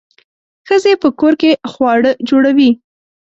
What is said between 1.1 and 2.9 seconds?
کور کې خواړه جوړوي.